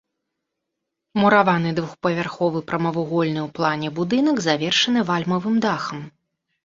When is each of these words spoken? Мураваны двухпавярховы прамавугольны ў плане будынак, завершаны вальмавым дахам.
Мураваны 1.23 1.73
двухпавярховы 1.81 2.59
прамавугольны 2.71 3.39
ў 3.47 3.55
плане 3.59 3.87
будынак, 4.01 4.35
завершаны 4.47 4.99
вальмавым 5.11 5.55
дахам. 5.67 6.01